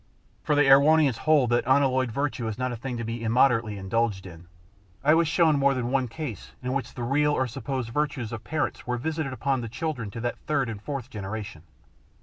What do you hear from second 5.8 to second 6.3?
one